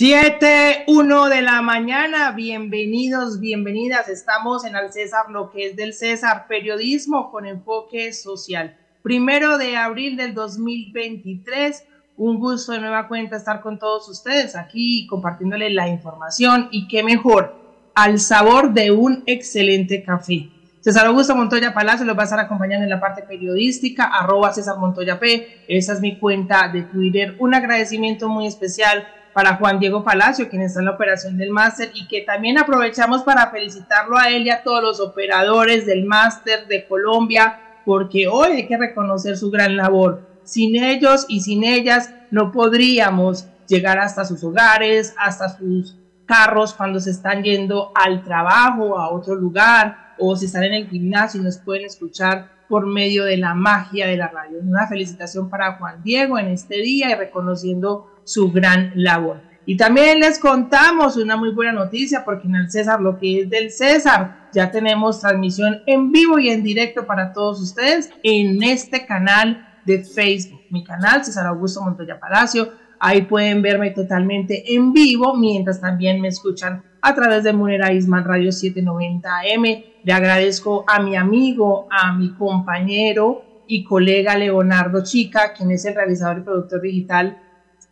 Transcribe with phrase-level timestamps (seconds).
[0.00, 4.08] 7, 1 de la mañana, bienvenidos, bienvenidas.
[4.08, 8.78] Estamos en Al César, lo que es del César, periodismo con enfoque social.
[9.02, 11.84] Primero de abril del 2023,
[12.16, 17.02] un gusto de nueva cuenta estar con todos ustedes aquí compartiéndoles la información y qué
[17.02, 17.54] mejor,
[17.94, 20.48] al sabor de un excelente café.
[20.80, 24.78] César Augusto Montoya Palacio los va a estar acompañando en la parte periodística, arroba César
[24.78, 27.36] Montoya P, esa es mi cuenta de Twitter.
[27.38, 31.90] Un agradecimiento muy especial para Juan Diego Palacio, quien está en la operación del máster,
[31.94, 36.66] y que también aprovechamos para felicitarlo a él y a todos los operadores del máster
[36.66, 40.22] de Colombia, porque hoy hay que reconocer su gran labor.
[40.44, 47.00] Sin ellos y sin ellas no podríamos llegar hasta sus hogares, hasta sus carros cuando
[47.00, 51.44] se están yendo al trabajo, a otro lugar, o si están en el gimnasio y
[51.44, 54.58] nos pueden escuchar por medio de la magia de la radio.
[54.62, 59.50] Una felicitación para Juan Diego en este día y reconociendo su gran labor.
[59.66, 63.50] Y también les contamos una muy buena noticia porque en el César, lo que es
[63.50, 69.06] del César, ya tenemos transmisión en vivo y en directo para todos ustedes en este
[69.06, 72.72] canal de Facebook, mi canal César Augusto Montoya Palacio.
[72.98, 78.24] Ahí pueden verme totalmente en vivo, mientras también me escuchan a través de Munera Isman
[78.24, 79.84] Radio 790M.
[80.02, 85.94] Le agradezco a mi amigo, a mi compañero y colega Leonardo Chica, quien es el
[85.94, 87.38] realizador y productor digital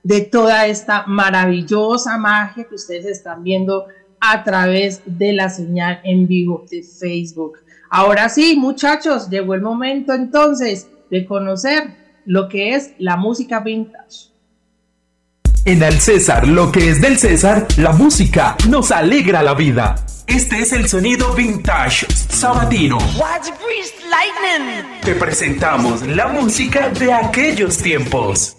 [0.03, 3.87] de toda esta maravillosa magia que ustedes están viendo
[4.21, 7.59] a través de la señal en vivo de Facebook.
[7.91, 14.29] Ahora sí, muchachos, llegó el momento entonces de conocer lo que es la música vintage.
[15.65, 19.97] En el César, lo que es del César, la música nos alegra la vida.
[20.27, 22.99] Este es el sonido vintage sabatino.
[25.03, 28.58] Te presentamos la música de aquellos tiempos.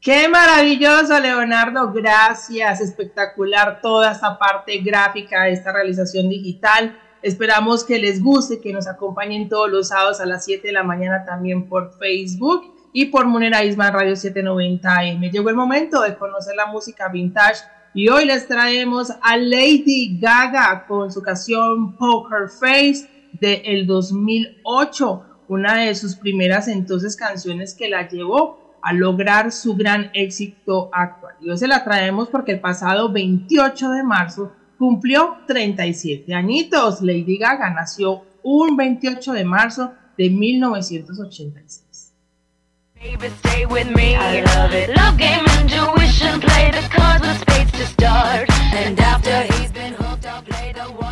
[0.00, 1.92] Qué maravilloso, Leonardo.
[1.92, 2.80] Gracias.
[2.80, 6.98] Espectacular toda esta parte gráfica, esta realización digital.
[7.20, 10.84] Esperamos que les guste, que nos acompañen todos los sábados a las 7 de la
[10.84, 16.16] mañana también por Facebook y por Munera Isma Radio 790 Me Llegó el momento de
[16.16, 17.62] conocer la música vintage
[17.92, 23.06] y hoy les traemos a Lady Gaga con su canción Poker Face
[23.38, 29.74] del el 2008, una de sus primeras entonces canciones que la llevó a lograr su
[29.74, 31.34] gran éxito actual.
[31.40, 37.02] Y hoy se la traemos porque el pasado 28 de marzo cumplió 37 añitos.
[37.02, 42.12] Lady Gaga nació un 28 de marzo de 1986.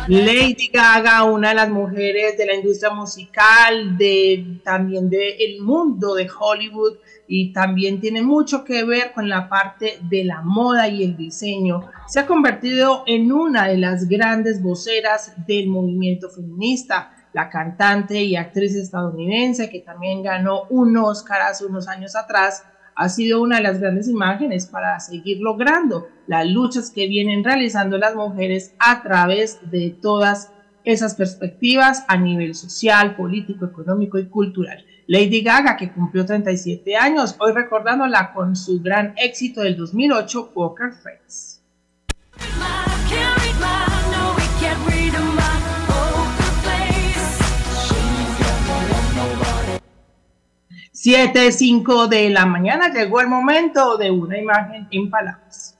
[0.09, 6.27] Lady Gaga, una de las mujeres de la industria musical, de también del mundo de
[6.27, 6.97] Hollywood,
[7.27, 11.91] y también tiene mucho que ver con la parte de la moda y el diseño.
[12.07, 17.11] Se ha convertido en una de las grandes voceras del movimiento feminista.
[17.33, 22.63] La cantante y actriz estadounidense que también ganó un Oscar hace unos años atrás
[22.99, 27.97] ha sido una de las grandes imágenes para seguir logrando las luchas que vienen realizando
[27.97, 30.51] las mujeres a través de todas
[30.83, 34.83] esas perspectivas a nivel social, político, económico y cultural.
[35.07, 40.91] Lady Gaga, que cumplió 37 años, hoy recordándola con su gran éxito del 2008, Poker
[40.91, 41.58] Face.
[51.01, 55.77] 7, 5 de la mañana llegó el momento de una imagen en palabras.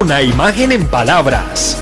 [0.00, 1.80] Una imagen en palabras.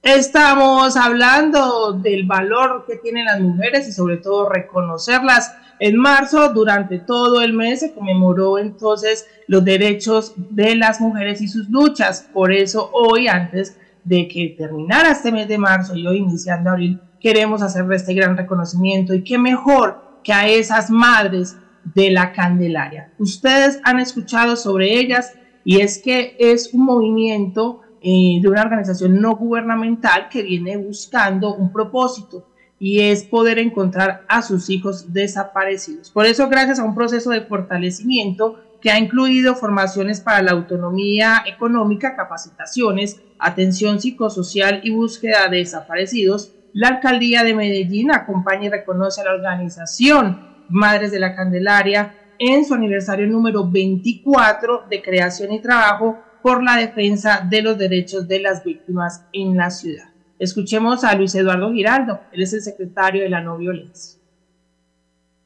[0.00, 5.54] Estamos hablando del valor que tienen las mujeres y sobre todo reconocerlas.
[5.78, 11.48] En marzo, durante todo el mes, se conmemoró entonces los derechos de las mujeres y
[11.48, 12.26] sus luchas.
[12.32, 16.98] Por eso hoy, antes de que terminara este mes de marzo y hoy iniciando abril,
[17.20, 19.14] queremos hacerle este gran reconocimiento.
[19.14, 21.56] Y qué mejor que a esas madres
[21.94, 23.12] de la Candelaria.
[23.18, 25.34] Ustedes han escuchado sobre ellas
[25.64, 31.54] y es que es un movimiento eh, de una organización no gubernamental que viene buscando
[31.54, 32.46] un propósito
[32.78, 36.10] y es poder encontrar a sus hijos desaparecidos.
[36.10, 41.42] Por eso, gracias a un proceso de fortalecimiento que ha incluido formaciones para la autonomía
[41.46, 49.22] económica, capacitaciones, atención psicosocial y búsqueda de desaparecidos, la alcaldía de Medellín acompaña y reconoce
[49.22, 55.62] a la organización Madres de la Candelaria en su aniversario número 24 de creación y
[55.62, 60.04] trabajo por la defensa de los derechos de las víctimas en la ciudad.
[60.38, 64.20] Escuchemos a Luis Eduardo Giraldo, él es el secretario de la no violencia.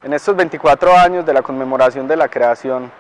[0.03, 2.91] En estos 24 años de la conmemoración de la creación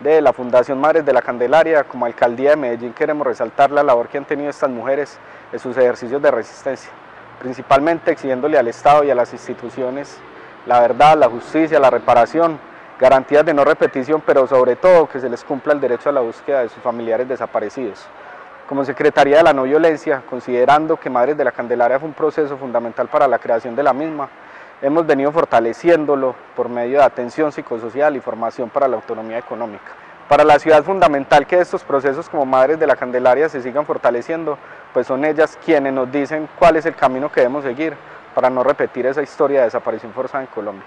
[0.00, 4.08] de la Fundación Madres de la Candelaria, como Alcaldía de Medellín queremos resaltar la labor
[4.08, 5.18] que han tenido estas mujeres
[5.50, 6.90] en sus ejercicios de resistencia,
[7.40, 10.20] principalmente exigiéndole al Estado y a las instituciones
[10.66, 12.60] la verdad, la justicia, la reparación,
[13.00, 16.20] garantías de no repetición, pero sobre todo que se les cumpla el derecho a la
[16.20, 18.06] búsqueda de sus familiares desaparecidos
[18.70, 22.56] como Secretaría de la No Violencia, considerando que Madres de la Candelaria fue un proceso
[22.56, 24.28] fundamental para la creación de la misma,
[24.80, 29.90] hemos venido fortaleciéndolo por medio de atención psicosocial y formación para la autonomía económica.
[30.30, 33.84] Para la ciudad es fundamental que estos procesos como Madres de la Candelaria se sigan
[33.84, 34.56] fortaleciendo,
[34.94, 37.94] pues son ellas quienes nos dicen cuál es el camino que debemos seguir
[38.32, 40.84] para no repetir esa historia de desaparición forzada en Colombia.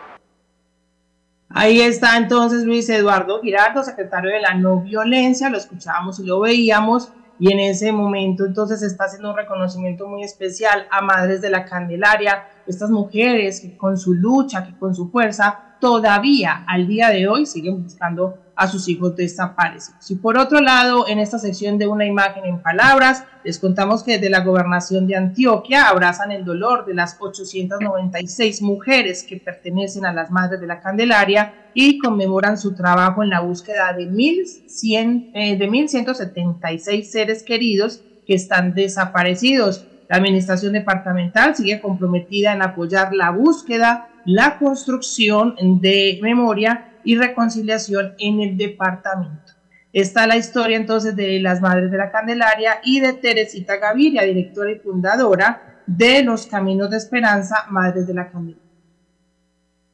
[1.50, 6.40] Ahí está entonces Luis Eduardo Girardo, secretario de la No Violencia, lo escuchábamos y lo
[6.40, 11.50] veíamos y en ese momento entonces está haciendo un reconocimiento muy especial a Madres de
[11.50, 17.10] la Candelaria, estas mujeres que con su lucha, que con su fuerza, todavía al día
[17.10, 20.10] de hoy siguen buscando a sus hijos desaparecidos.
[20.10, 24.14] Y por otro lado, en esta sección de una imagen en palabras, les contamos que
[24.14, 30.14] desde la gobernación de Antioquia abrazan el dolor de las 896 mujeres que pertenecen a
[30.14, 35.58] las Madres de la Candelaria y conmemoran su trabajo en la búsqueda de, 1100, eh,
[35.58, 39.86] de 1176 seres queridos que están desaparecidos.
[40.10, 48.16] La administración departamental sigue comprometida en apoyar la búsqueda, la construcción de memoria y reconciliación
[48.20, 49.54] en el departamento.
[49.92, 54.72] Está la historia entonces de las Madres de la Candelaria y de Teresita Gaviria, directora
[54.72, 58.64] y fundadora de los Caminos de Esperanza, Madres de la Candelaria.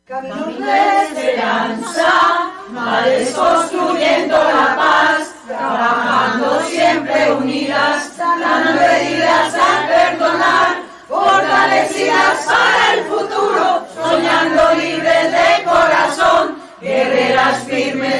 [0.06, 10.68] Caminos de esperanza, madres construyendo la paz, trabajando siempre unidas, dando heridas al perdonar,
[11.08, 12.79] fortalecidas para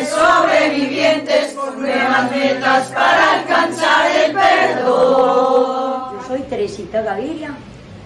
[0.10, 6.14] sobrevivientes, nuevas metas para alcanzar el perdón.
[6.14, 7.52] Yo soy Teresita Gaviria,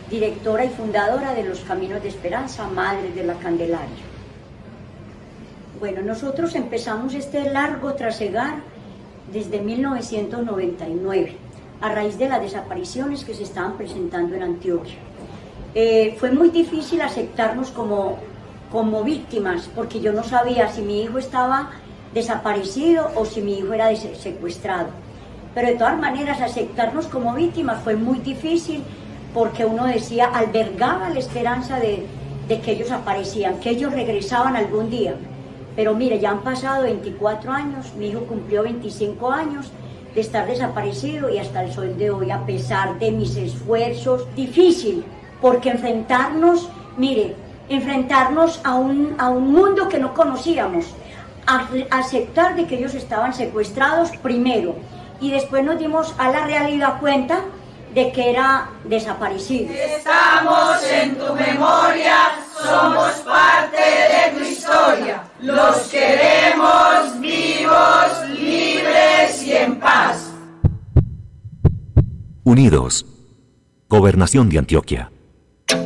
[0.10, 4.04] directora y fundadora de los Caminos de Esperanza, Madre de la Candelaria.
[5.80, 8.56] Bueno, nosotros empezamos este largo trasegar
[9.32, 11.36] desde 1999,
[11.82, 14.96] a raíz de las desapariciones que se estaban presentando en Antioquia.
[15.76, 18.20] Eh, fue muy difícil aceptarnos como
[18.74, 21.70] como víctimas, porque yo no sabía si mi hijo estaba
[22.13, 24.89] desaparecido o si mi hijo era secuestrado.
[25.54, 28.83] Pero de todas maneras, aceptarnos como víctimas fue muy difícil
[29.33, 32.06] porque uno decía, albergaba la esperanza de,
[32.48, 35.15] que ellos aparecían, que ellos regresaban algún día.
[35.75, 39.71] Pero mire, ya han pasado 24 años, mi hijo cumplió 25 años
[40.13, 45.04] de estar desaparecido y hasta el sol de hoy, a pesar de mis esfuerzos, difícil,
[45.42, 47.36] porque enfrentarnos, mire,
[47.69, 50.93] enfrentarnos a un, a un mundo que no conocíamos,
[51.46, 54.76] aceptar de que ellos estaban secuestrados primero
[55.20, 57.42] y después nos dimos a la realidad cuenta
[57.94, 59.72] de que era desaparecido.
[59.74, 62.32] Estamos en tu memoria,
[62.62, 70.32] somos parte de tu historia, los queremos vivos, libres y en paz.
[72.44, 73.06] Unidos.
[73.88, 75.12] Gobernación de Antioquia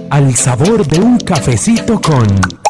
[0.09, 2.66] al sabor de un cafecito con...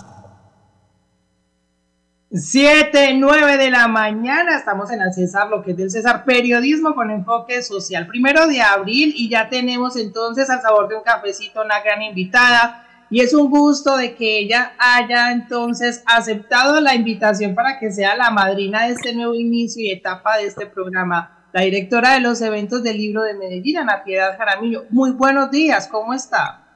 [2.29, 6.93] 7, 9 de la mañana, estamos en el César, lo que es del César, periodismo
[6.93, 8.05] con enfoque social.
[8.05, 12.86] Primero de abril y ya tenemos entonces al sabor de un cafecito una gran invitada
[13.10, 18.17] y es un gusto de que ella haya entonces aceptado la invitación para que sea
[18.17, 21.46] la madrina de este nuevo inicio y etapa de este programa.
[21.53, 24.84] La directora de los eventos del libro de Medellín, Ana Piedad Jaramillo.
[24.89, 26.66] Muy buenos días, ¿cómo está?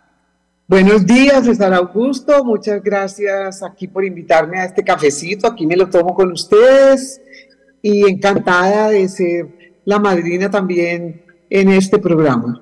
[0.72, 2.46] Buenos días, César Augusto.
[2.46, 5.46] Muchas gracias aquí por invitarme a este cafecito.
[5.46, 7.22] Aquí me lo tomo con ustedes
[7.82, 9.48] y encantada de ser
[9.84, 12.62] la madrina también en este programa.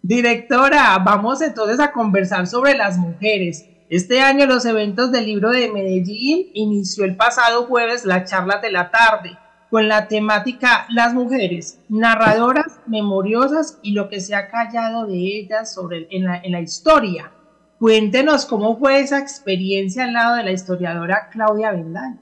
[0.00, 3.66] Directora, vamos entonces a conversar sobre las mujeres.
[3.90, 8.72] Este año los eventos del libro de Medellín inició el pasado jueves la charla de
[8.72, 9.36] la tarde
[9.70, 15.72] con la temática Las mujeres, narradoras, memoriosas y lo que se ha callado de ellas
[15.72, 17.32] sobre, en, la, historia.
[17.78, 22.18] Cuéntenos cómo fue esa experiencia al lado de la historiadora Claudia Vendaño.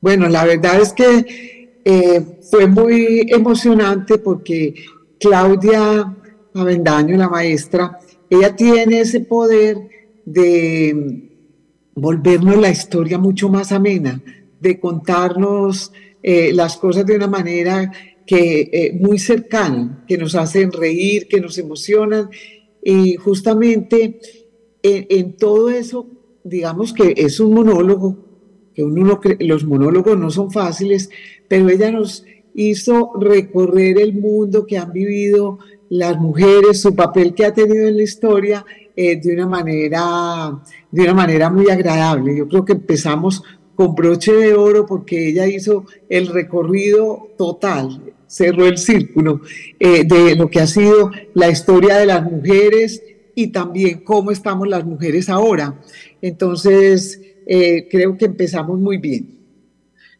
[0.00, 4.74] Bueno, la verdad es que eh, fue muy emocionante porque
[5.18, 6.14] Claudia
[6.54, 7.98] Avendaño, la maestra,
[8.28, 9.76] ella tiene ese poder
[10.24, 11.28] de
[11.94, 14.20] volvernos la historia mucho más amena,
[14.60, 17.90] de contarnos eh, las cosas de una manera
[18.26, 22.30] que eh, muy cercana, que nos hacen reír, que nos emocionan
[22.82, 24.20] y justamente
[24.82, 26.06] en, todo eso,
[26.44, 28.16] digamos que es un monólogo,
[28.74, 31.10] que uno los monólogos no son fáciles,
[31.48, 32.24] pero ella nos
[32.54, 35.58] hizo recorrer el mundo que han vivido
[35.88, 38.64] las mujeres, su papel que ha tenido en la historia
[38.96, 42.36] eh, de, una manera, de una manera muy agradable.
[42.36, 43.42] Yo creo que empezamos
[43.80, 49.40] con broche de oro porque ella hizo el recorrido total, cerró el círculo
[49.78, 53.02] eh, de lo que ha sido la historia de las mujeres
[53.34, 55.80] y también cómo estamos las mujeres ahora.
[56.20, 59.38] Entonces, eh, creo que empezamos muy bien.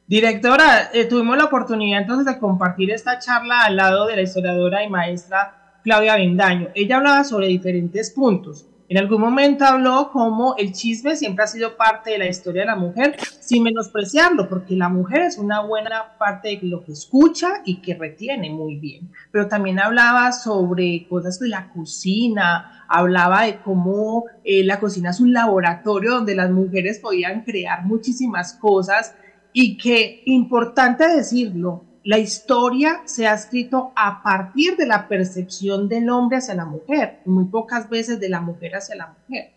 [0.06, 4.88] Directora, tuvimos la oportunidad entonces de compartir esta charla al lado de la historiadora y
[4.88, 6.68] maestra Claudia Vendaño.
[6.74, 8.64] Ella hablaba sobre diferentes puntos.
[8.90, 12.66] En algún momento habló como el chisme siempre ha sido parte de la historia de
[12.66, 17.62] la mujer, sin menospreciarlo, porque la mujer es una buena parte de lo que escucha
[17.64, 19.12] y que retiene muy bien.
[19.30, 25.20] Pero también hablaba sobre cosas de la cocina, hablaba de cómo eh, la cocina es
[25.20, 29.14] un laboratorio donde las mujeres podían crear muchísimas cosas
[29.52, 36.08] y que, importante decirlo, la historia se ha escrito a partir de la percepción del
[36.10, 39.52] hombre hacia la mujer, muy pocas veces de la mujer hacia la mujer.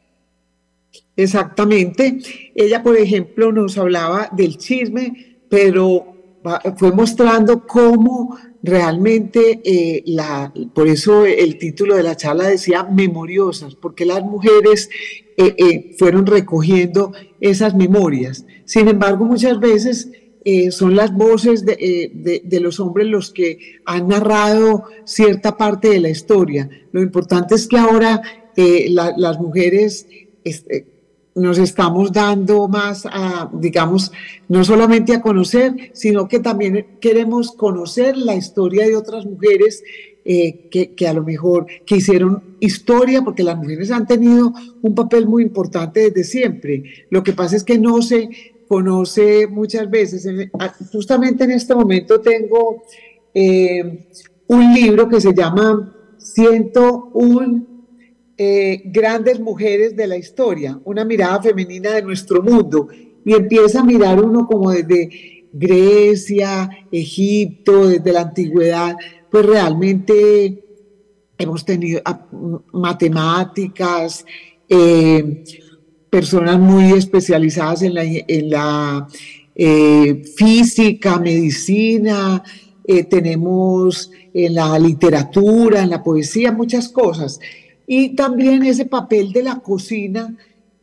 [1.16, 2.20] Exactamente.
[2.56, 6.14] Ella, por ejemplo, nos hablaba del chisme, pero
[6.78, 13.76] fue mostrando cómo realmente eh, la, por eso el título de la charla decía memoriosas,
[13.76, 14.90] porque las mujeres
[15.38, 18.46] eh, eh, fueron recogiendo esas memorias.
[18.66, 20.12] Sin embargo, muchas veces
[20.46, 26.02] eh, son las voces eh, de, los hombres los que han narrado cierta parte de
[26.02, 26.70] la historia.
[26.92, 28.22] Lo importante es que ahora
[28.58, 30.06] eh, las mujeres
[30.44, 30.86] este,
[31.36, 34.12] nos estamos dando más a, digamos,
[34.50, 39.82] no solamente a conocer, sino que también queremos conocer la historia de otras mujeres
[40.26, 45.28] que, que, a lo mejor que hicieron historia, porque las mujeres han tenido un papel
[45.28, 46.84] muy importante desde siempre.
[47.10, 48.30] Lo que pasa es que no se
[48.68, 50.28] conoce muchas veces.
[50.92, 52.84] Justamente en este momento tengo
[53.34, 54.08] eh,
[54.48, 57.66] un libro que se llama 101
[58.38, 62.88] eh, grandes mujeres de la historia, una mirada femenina de nuestro mundo.
[63.26, 68.96] Y empieza a mirar uno como desde Grecia, Egipto, desde la antigüedad,
[69.30, 70.64] pues realmente
[71.38, 72.28] hemos tenido ah,
[72.74, 74.26] matemáticas,
[74.68, 75.44] eh,
[76.14, 77.96] personas muy especializadas en
[78.52, 79.08] la,
[79.56, 82.44] eh, física, medicina,
[82.86, 87.40] eh, tenemos en la literatura, en la poesía, muchas cosas.
[87.88, 90.38] Y también ese papel de la cocina,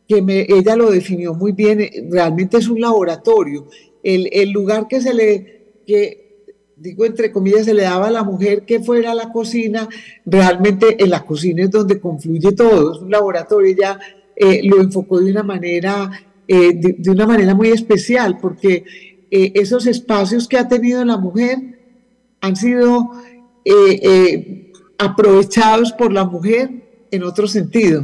[0.05, 3.67] que ella lo definió muy bien, eh, realmente es un laboratorio.
[4.03, 8.25] El, el lugar que se le, que digo entre comillas, se le daba a la
[8.25, 9.87] mujer que fuera la cocina,
[10.25, 13.73] realmente en la cocina es donde confluye todo, es un laboratorio.
[13.79, 13.97] ya
[14.43, 16.09] eh, lo enfocó de una manera,
[16.47, 18.83] eh, de, una manera muy especial, porque
[19.29, 21.59] eh, esos espacios que ha tenido la mujer
[22.41, 23.11] han sido
[24.97, 28.03] aprovechados por la mujer en otro sentido.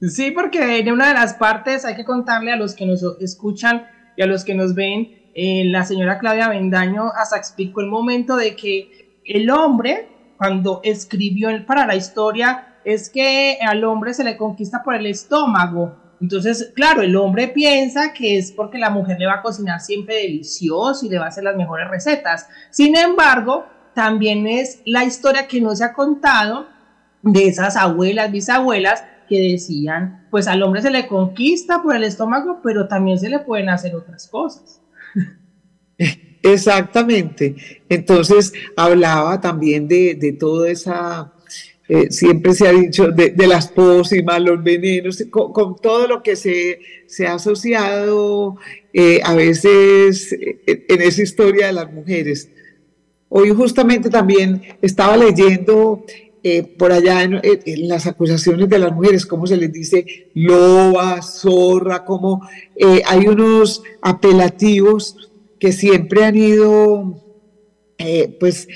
[0.00, 3.86] Sí, porque en una de las partes hay que contarle a los que nos escuchan
[4.16, 8.56] y a los que nos ven, la señora Claudia Bendaño hasta explicó el momento de
[8.56, 14.84] que el hombre, cuando escribió para la historia, es que al hombre se le conquista
[14.84, 15.96] por el estómago.
[16.20, 20.14] Entonces, claro, el hombre piensa que es porque la mujer le va a cocinar siempre
[20.14, 22.48] delicioso y le va a hacer las mejores recetas.
[22.70, 26.68] Sin embargo, también es la historia que no se ha contado
[27.22, 32.60] de esas abuelas, bisabuelas que decían, pues al hombre se le conquista por el estómago,
[32.62, 34.80] pero también se le pueden hacer otras cosas.
[36.40, 37.56] Exactamente.
[37.88, 41.32] Entonces hablaba también de, de toda esa
[41.88, 46.80] eh, siempre se ha dicho de, las pócimas, los venenos, con, todo lo que se,
[47.06, 48.56] se ha asociado
[48.92, 52.50] eh, a veces eh, en esa historia de las mujeres.
[53.28, 56.04] Hoy justamente también estaba leyendo
[56.78, 57.40] por allá en,
[57.88, 62.40] las acusaciones de las mujeres, cómo se les dice loba, zorra, cómo
[63.04, 67.20] hay unos apelativos que siempre han ido,
[68.38, 68.68] pues,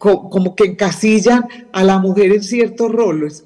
[0.00, 3.44] como que encasillan a la mujer en ciertos roles.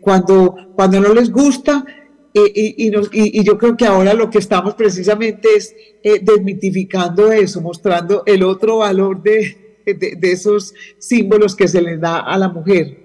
[0.00, 1.84] Cuando, cuando no les gusta,
[2.32, 8.22] y, y, yo creo que ahora lo que estamos precisamente es eh, desmitificando eso, mostrando
[8.24, 12.98] el otro valor de, de, esos símbolos que se les da a la mujer.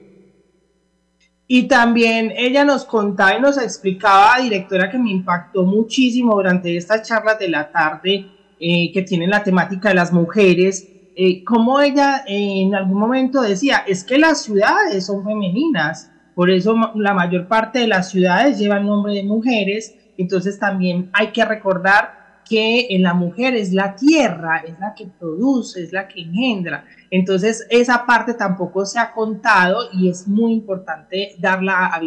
[1.47, 7.07] Y también ella nos contaba y nos explicaba, directora, que me impactó muchísimo durante estas
[7.07, 8.27] charlas de la tarde
[8.59, 13.83] eh, que tienen la temática de las mujeres, eh, como ella en algún momento decía,
[13.87, 18.85] es que las ciudades son femeninas, por eso la mayor parte de las ciudades llevan
[18.85, 24.57] nombre de mujeres, entonces también hay que recordar que en la mujer es la tierra,
[24.67, 26.85] es la que produce, es la que engendra.
[27.09, 31.99] Entonces, esa parte tampoco se ha contado y es muy importante darla a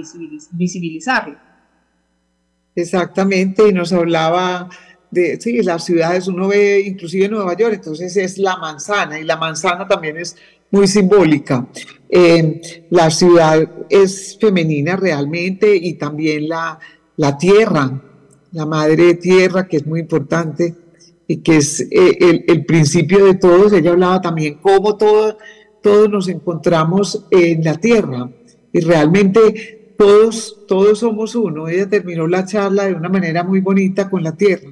[0.53, 1.43] visibilizarla.
[2.75, 4.69] Exactamente, y nos hablaba
[5.11, 9.25] de, sí, las ciudades, uno ve inclusive en Nueva York, entonces es la manzana, y
[9.25, 10.37] la manzana también es
[10.71, 11.67] muy simbólica.
[12.09, 16.79] Eh, la ciudad es femenina realmente y también la,
[17.17, 18.03] la tierra,
[18.53, 20.75] la madre tierra, que es muy importante
[21.27, 23.73] y que es eh, el, principio de todos.
[23.73, 25.37] Ella hablaba también cómo todo,
[25.83, 28.31] todos nos encontramos en la tierra
[28.73, 31.69] y realmente todos, todos somos uno.
[31.69, 34.71] Ella terminó la charla de una manera muy bonita con la tierra.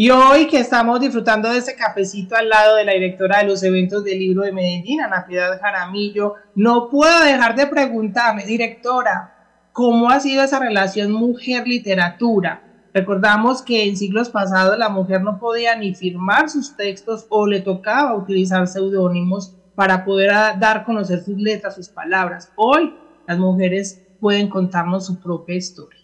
[0.00, 3.64] Y hoy que estamos disfrutando de ese cafecito al lado de la directora de los
[3.64, 9.34] eventos del libro de Medellín, Ana Piedad Jaramillo, no puedo dejar de preguntarme, directora,
[9.72, 12.62] cómo ha sido esa relación mujer-literatura.
[12.94, 17.60] Recordamos que en siglos pasados la mujer no podía ni firmar sus textos o le
[17.60, 22.52] tocaba utilizar seudónimos para poder dar a conocer sus letras, sus palabras.
[22.54, 22.94] Hoy
[23.26, 25.97] las mujeres pueden contarnos su propia historia.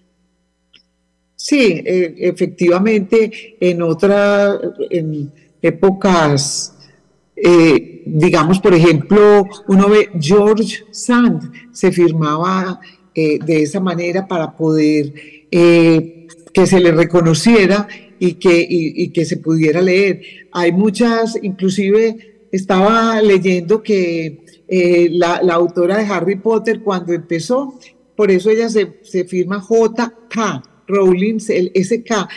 [1.47, 4.61] Sí, eh, efectivamente, en otras
[5.61, 6.75] épocas,
[7.37, 12.81] eh, digamos, por ejemplo, uno ve George Sand, se firmaba
[13.15, 15.13] eh, de esa manera para poder
[15.51, 20.23] eh, que se le reconociera y que, que se pudiera leer.
[20.51, 27.79] Hay muchas, inclusive estaba leyendo que eh, la, autora de Harry Potter cuando empezó,
[28.17, 32.29] por eso ella se, se firma JK, Rowling, el SK,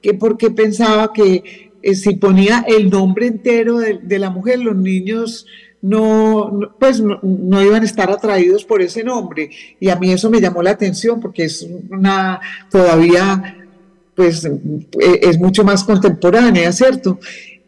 [0.00, 5.46] que porque pensaba que si ponía el nombre entero de, de, la mujer, los niños
[5.84, 9.50] no, pues no, iban a estar atraídos por ese nombre.
[9.78, 12.40] Y a mí eso me llamó la atención porque es una
[12.70, 13.68] todavía,
[14.14, 17.20] pues e, es mucho más contemporánea, ¿cierto?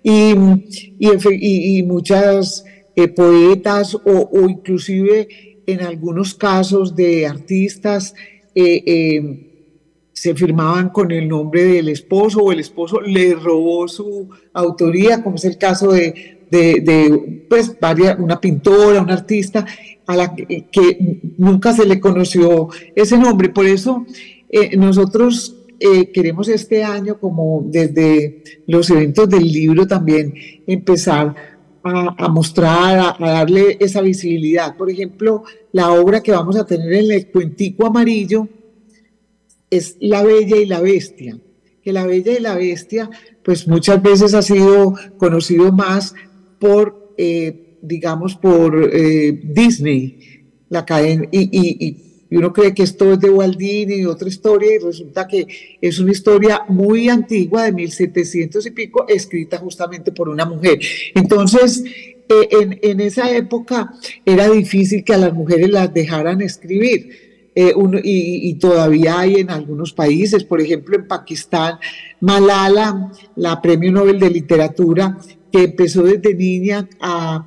[0.03, 0.33] Y,
[0.99, 5.29] y, muchas eh, poetas o, inclusive
[5.67, 8.15] en algunos casos de artistas
[8.55, 9.46] eh, eh,
[10.17, 15.37] se firmaban con el nombre del esposo o el esposo le robó su autoría, como
[15.37, 19.67] es el caso de de, pues, varias, una pintora, una artista,
[20.07, 23.49] a la que, nunca se le conoció ese nombre.
[23.49, 24.07] Por eso
[24.49, 30.33] eh, nosotros eh, queremos este año, como desde los eventos del libro también,
[30.67, 31.35] empezar
[31.83, 34.77] a, mostrar, a, darle esa visibilidad.
[34.77, 38.49] Por ejemplo, la obra que vamos a tener en el Cuentico Amarillo
[39.71, 41.39] es La Bella y la Bestia,
[41.83, 43.11] que La Bella y la Bestia
[43.47, 46.15] pues muchas veces ha sido conocido más
[46.59, 50.19] por, eh, digamos, por eh, Disney,
[50.69, 54.75] la cadena, y, y, uno cree que esto es de Walt Disney y otra historia,
[54.75, 55.47] y resulta que
[55.81, 60.81] es una historia muy antigua, de 1700 y pico, escrita justamente por una mujer.
[61.15, 63.93] Entonces, eh, en, en, esa época
[64.25, 67.26] era difícil que a las mujeres las dejaran escribir.
[67.75, 71.79] Uno, y, todavía hay en algunos países, por ejemplo en Pakistán,
[72.21, 75.17] Malala, la Premio Nobel de Literatura,
[75.51, 77.47] que empezó desde niña a,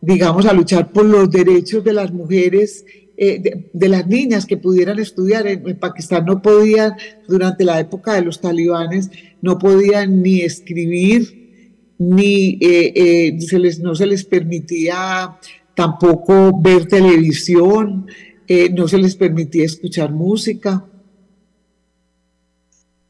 [0.00, 2.84] digamos, a luchar por los derechos de las mujeres,
[3.16, 5.46] eh, de, las niñas que pudieran estudiar.
[5.46, 6.94] En, Pakistán no podían,
[7.26, 9.10] durante la época de los talibanes,
[9.42, 15.36] no podían ni escribir, ni eh, eh, se les, no se les permitía
[15.74, 18.06] tampoco ver televisión,
[18.72, 20.84] no se les permitía escuchar música.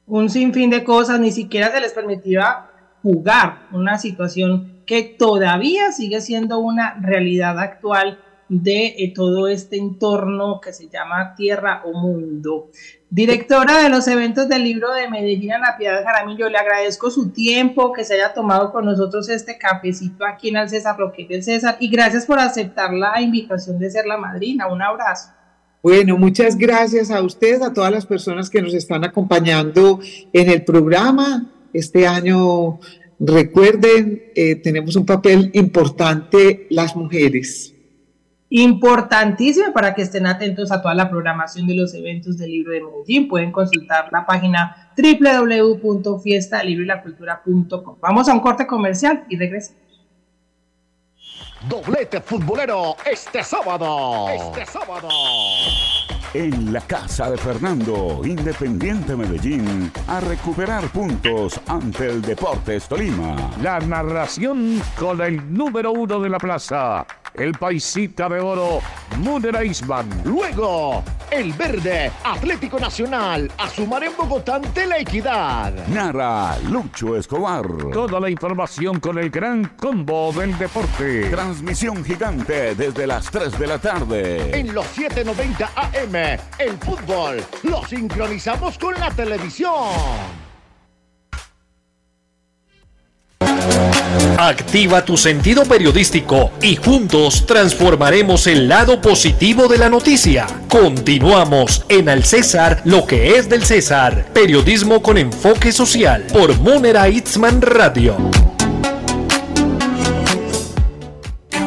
[0.07, 2.66] Un sinfín de cosas, ni siquiera se les permitía
[3.03, 8.18] jugar, una situación que todavía sigue siendo una realidad actual
[8.49, 12.71] de eh, todo este entorno que se llama Tierra o Mundo.
[13.11, 17.93] Directora de los eventos del libro de Medellín, Ana Piedad Jaramillo, le agradezco su tiempo,
[17.93, 21.77] que se haya tomado con nosotros este cafecito aquí en el César Roque del César
[21.81, 24.67] y gracias por aceptar la invitación de ser la madrina.
[24.67, 25.31] Un abrazo.
[25.83, 30.01] Bueno, muchas gracias a ustedes, a todas las personas que nos están acompañando
[30.33, 32.81] en el programa este año
[33.21, 37.75] Recuerden, eh, tenemos un papel importante las mujeres.
[38.51, 42.83] Importantísimo para que estén atentos a toda la programación de los eventos del libro de
[42.83, 43.29] Medellín.
[43.29, 47.97] Pueden consultar la página www.fiestalibroylacultura.com.
[48.01, 49.83] Vamos a un corte comercial y regresamos.
[51.69, 54.29] Doblete futbolero este sábado.
[54.29, 55.09] Este sábado.
[56.35, 63.51] En la casa de Fernando, Independiente Medellín, a recuperar puntos ante el Deportes Tolima.
[63.63, 67.05] La narración con el número uno de la plaza,
[67.38, 68.81] el paisita de oro,
[69.18, 70.09] Muner Eisman.
[70.24, 75.72] Luego, el verde, Atlético Nacional, a sumar en Bogotá ante la equidad.
[75.88, 77.66] Nara, Lucho Escobar.
[77.92, 81.31] Toda la información con el gran combo del deporte.
[81.31, 84.59] Transmisión gigante desde las 3 de la tarde.
[84.59, 86.14] En los 790 AM,
[86.59, 90.48] el fútbol, lo sincronizamos con la televisión.
[94.38, 100.46] Activa tu sentido periodístico y juntos transformaremos el lado positivo de la noticia.
[100.68, 104.26] Continuamos en Al César, lo que es del César.
[104.33, 108.16] Periodismo con enfoque social por Munera Itzman Radio.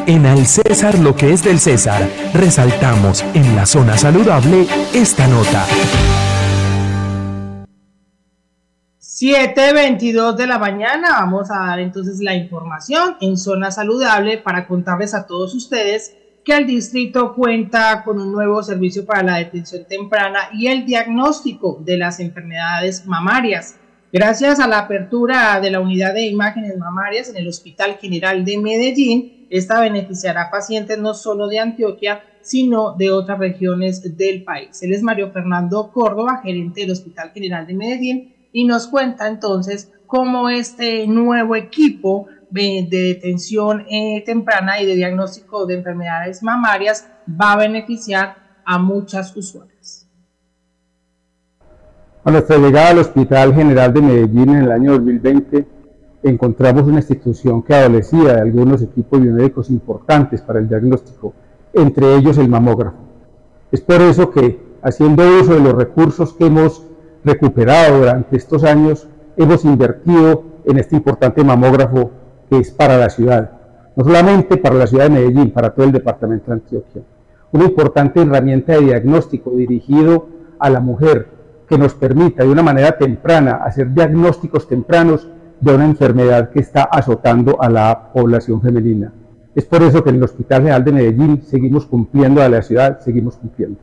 [0.06, 5.66] En Al César, lo que es del César, resaltamos en la zona saludable esta nota.
[9.22, 15.14] 7.22 de la mañana vamos a dar entonces la información en zona saludable para contarles
[15.14, 20.48] a todos ustedes que el distrito cuenta con un nuevo servicio para la detención temprana
[20.52, 23.76] y el diagnóstico de las enfermedades mamarias.
[24.12, 28.58] Gracias a la apertura de la unidad de imágenes mamarias en el Hospital General de
[28.58, 34.82] Medellín, esta beneficiará a pacientes no solo de Antioquia, sino de otras regiones del país.
[34.82, 39.90] Él es Mario Fernando Córdoba, gerente del Hospital General de Medellín, y nos cuenta entonces
[40.06, 47.52] cómo este nuevo equipo de detención eh, temprana y de diagnóstico de enfermedades mamarias va
[47.52, 50.06] a beneficiar a muchas usuarias.
[52.24, 55.66] A nuestra llegada al Hospital General de Medellín en el año 2020,
[56.22, 61.32] encontramos una institución que adolecía de algunos equipos biomédicos importantes para el diagnóstico,
[61.72, 62.98] entre ellos el mamógrafo.
[63.72, 66.86] Es por eso que, haciendo uso de los recursos que hemos
[67.24, 72.10] recuperado durante estos años, hemos invertido en este importante mamógrafo
[72.48, 73.52] que es para la ciudad,
[73.96, 77.02] no solamente para la ciudad de Medellín, para todo el departamento de Antioquia.
[77.52, 81.28] Una importante herramienta de diagnóstico dirigido a la mujer
[81.68, 85.28] que nos permita de una manera temprana hacer diagnósticos tempranos
[85.60, 89.12] de una enfermedad que está azotando a la población femenina.
[89.54, 93.00] Es por eso que en el Hospital General de Medellín seguimos cumpliendo a la ciudad,
[93.00, 93.78] seguimos cumpliendo.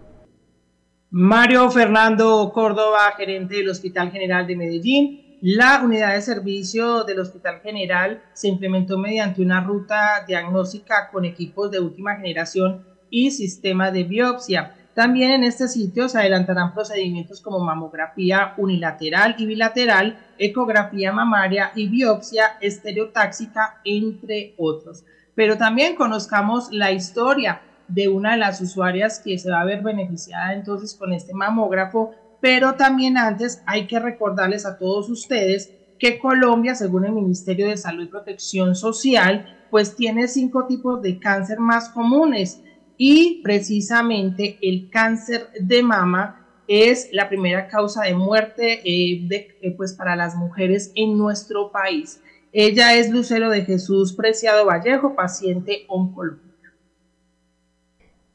[1.12, 5.39] Mario Fernando Córdoba, gerente del Hospital General de Medellín.
[5.41, 11.72] La unidad de servicio del Hospital General se implementó mediante una ruta diagnóstica con equipos
[11.72, 14.76] de última generación y sistema de biopsia.
[14.93, 21.88] También en este sitio se adelantarán procedimientos como mamografía unilateral y bilateral, ecografía mamaria y
[21.88, 25.04] biopsia estereotáxica, entre otros.
[25.34, 29.82] Pero también conozcamos la historia de una de las usuarias que se va a ver
[29.82, 36.17] beneficiada entonces con este mamógrafo, pero también antes hay que recordarles a todos ustedes que
[36.17, 41.60] Colombia, según el Ministerio de Salud y Protección Social, pues tiene cinco tipos de cáncer
[41.60, 42.62] más comunes
[42.97, 49.28] y precisamente el cáncer de mama es la primera causa de muerte eh,
[49.62, 52.21] eh, pues para las mujeres en nuestro país.
[52.52, 56.49] Ella es Lucero de Jesús Preciado Vallejo, paciente oncológico.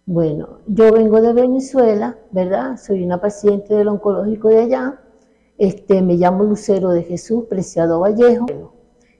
[0.06, 2.76] Bueno, yo vengo de Venezuela, ¿verdad?
[2.76, 5.00] Soy una paciente del oncológico de allá.
[5.56, 8.44] Este, me llamo Lucero de Jesús Preciado Vallejo.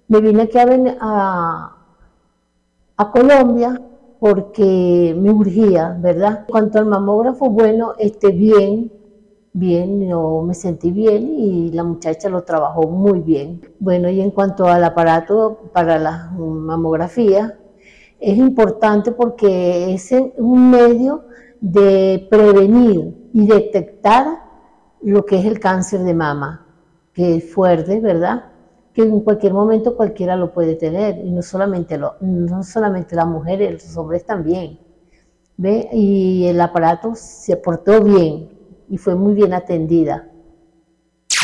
[0.09, 1.77] Me vine aquí a,
[2.99, 3.81] a, Colombia
[4.21, 6.41] porque me urgía, ¿verdad?
[6.41, 8.93] En cuanto al mamógrafo, bueno, este, bien,
[9.55, 13.63] bien, yo me sentí bien y la muchacha lo trabajó muy bien.
[13.79, 17.59] Bueno, y en cuanto al aparato para la mamografía,
[18.25, 21.27] es importante porque es un medio
[21.61, 24.27] de prevenir y detectar
[25.03, 26.67] lo que es el cáncer de mama,
[27.13, 28.47] que es fuerte, ¿verdad?
[28.95, 33.27] Que en cualquier momento cualquiera lo puede tener, y no solamente, lo, no solamente las
[33.27, 34.79] mujeres, los hombres también.
[35.57, 35.89] ¿Ve?
[35.93, 38.49] Y el aparato se portó bien
[38.89, 40.29] y fue muy bien atendida.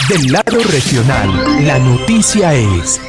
[0.09, 1.29] Del lado regional,
[1.65, 3.01] la noticia es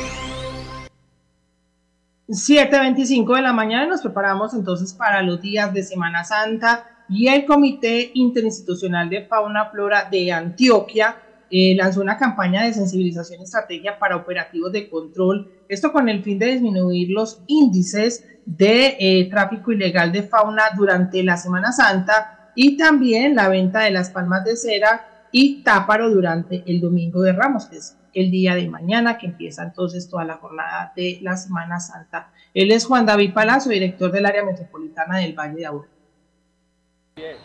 [2.32, 7.44] 7.25 de la mañana nos preparamos entonces para los días de Semana Santa y el
[7.44, 11.18] Comité Interinstitucional de Fauna Flora de Antioquia
[11.50, 16.24] eh, lanzó una campaña de sensibilización y estrategia para operativos de control, esto con el
[16.24, 22.54] fin de disminuir los índices de eh, tráfico ilegal de fauna durante la Semana Santa
[22.56, 27.34] y también la venta de las palmas de cera y táparo durante el Domingo de
[27.34, 27.68] Ramos,
[28.14, 32.32] el día de mañana, que empieza entonces toda la jornada de la Semana Santa.
[32.54, 35.88] Él es Juan David Palacio, director del área metropolitana del Valle de Aburrá.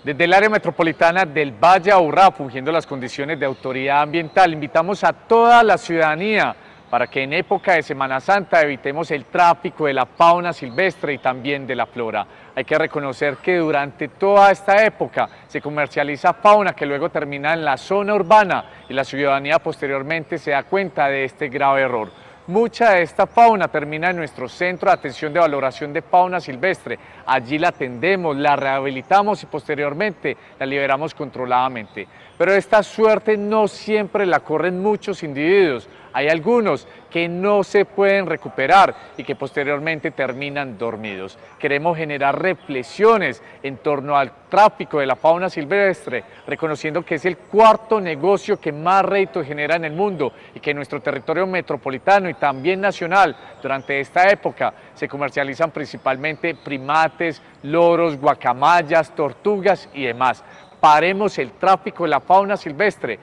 [0.05, 5.13] Desde el área metropolitana del Valle Aburrá, fungiendo las condiciones de autoridad ambiental, invitamos a
[5.13, 6.55] toda la ciudadanía
[6.97, 11.19] para que en época de Semana Santa evitemos el tráfico de la fauna silvestre y
[11.19, 12.27] también de la flora.
[12.55, 17.67] Hay que reconocer que durante toda esta época se comercializa fauna que luego termina en
[17.67, 22.09] la zona urbana y la ciudadanía posteriormente se da cuenta de este grave error.
[22.47, 26.97] Mucha de esta fauna termina en nuestro centro de atención de valoración de fauna silvestre.
[27.27, 32.07] Allí la atendemos, la rehabilitamos y posteriormente la liberamos controladamente.
[32.39, 35.89] Pero esta suerte no siempre la corren muchos individuos.
[36.17, 41.39] Hay algunos que no se pueden recuperar y que posteriormente terminan dormidos.
[41.59, 47.37] Queremos generar reflexiones en torno al tráfico de la fauna silvestre, reconociendo que es el
[47.37, 52.31] cuarto negocio que más rédito genera en el mundo y que en nuestro territorio metropolitano
[52.31, 60.43] y también nacional durante esta época se comercializan principalmente primates, loros, guacamayas, tortugas y demás.
[60.81, 63.19] Paremos el tráfico de la fauna silvestre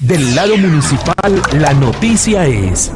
[0.00, 2.92] del lado municipal, la noticia es...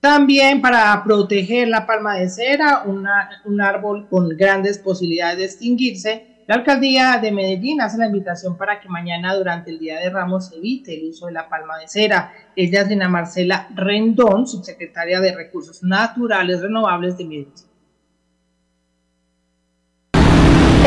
[0.00, 6.54] También para proteger la palma de cera, un árbol con grandes posibilidades de extinguirse, la
[6.54, 10.98] alcaldía de Medellín hace la invitación para que mañana durante el Día de Ramos evite
[10.98, 12.32] el uso de la palma de cera.
[12.56, 17.67] Ella es Lina Marcela Rendón, subsecretaria de Recursos Naturales Renovables de Medellín.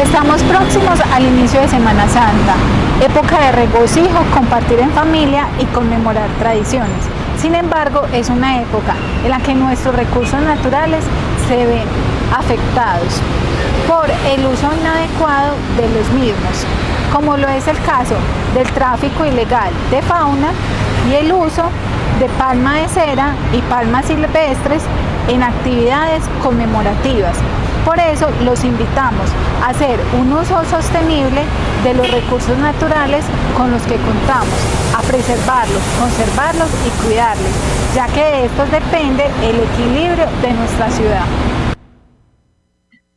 [0.01, 2.55] Estamos próximos al inicio de Semana Santa,
[3.01, 7.05] época de regocijo, compartir en familia y conmemorar tradiciones.
[7.37, 11.03] Sin embargo, es una época en la que nuestros recursos naturales
[11.47, 11.85] se ven
[12.35, 13.21] afectados
[13.87, 16.65] por el uso inadecuado de los mismos,
[17.13, 18.15] como lo es el caso
[18.55, 20.49] del tráfico ilegal de fauna
[21.11, 21.63] y el uso
[22.19, 24.81] de palma de cera y palmas silvestres
[25.27, 27.37] en actividades conmemorativas
[27.85, 29.29] por eso los invitamos
[29.63, 31.41] a hacer un uso sostenible
[31.83, 33.25] de los recursos naturales
[33.57, 34.53] con los que contamos,
[34.95, 37.51] a preservarlos, conservarlos y cuidarlos,
[37.95, 41.25] ya que de estos depende el equilibrio de nuestra ciudad.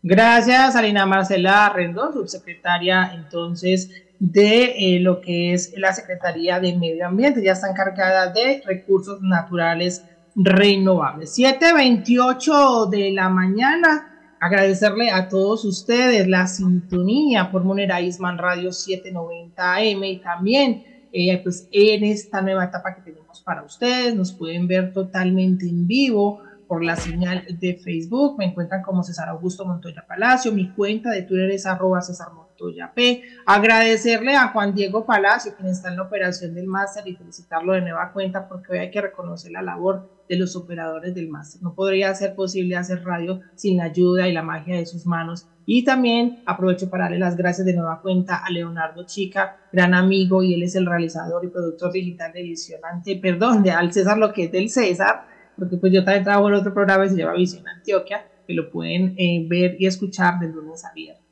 [0.03, 7.07] Gracias, Alina Marcela Rendón, subsecretaria entonces de eh, lo que es la Secretaría de Medio
[7.07, 7.43] Ambiente.
[7.43, 10.05] Ya está encargada de recursos naturales
[10.37, 11.37] renovables.
[11.39, 14.14] 7.28 de la mañana
[14.45, 21.41] agradecerle a todos ustedes la sintonía por Monera Isman Radio 790 AM y también eh,
[21.43, 26.43] pues en esta nueva etapa que tenemos para ustedes, nos pueden ver totalmente en vivo
[26.69, 31.23] por la señal de Facebook, me encuentran como César Augusto Montoya Palacio, mi cuenta de
[31.23, 36.03] Twitter es arroba César Montoya P, agradecerle a Juan Diego Palacio, quien está en la
[36.03, 40.14] operación del máster y felicitarlo de nueva cuenta porque hoy hay que reconocer la labor
[40.29, 41.63] de los operadores del máster.
[41.63, 45.47] No podría ser posible hacer radio sin la ayuda y la magia de sus manos.
[45.67, 50.43] Y también aprovecho para darle las gracias de nueva cuenta a Leonardo Chica, gran amigo,
[50.43, 54.19] y él es el realizador y productor digital de Visión Ante, perdón, de Al César,
[54.19, 57.17] lo que es del César, porque pues yo también trabajo en otro programa que se
[57.17, 61.25] llama Visión Antioquia, que lo pueden eh, ver y escuchar de lunes a viernes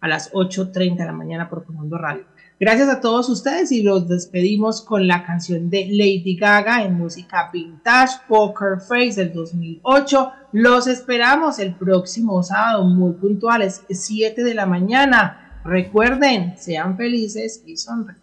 [0.00, 2.24] a las 8.30 de la mañana por Comando Radio.
[2.58, 7.50] Gracias a todos ustedes y los despedimos con la canción de Lady Gaga en música
[7.52, 10.32] vintage, Poker Face del 2008.
[10.52, 15.60] Los esperamos el próximo sábado muy puntuales, 7 de la mañana.
[15.64, 18.22] Recuerden, sean felices y sonríen.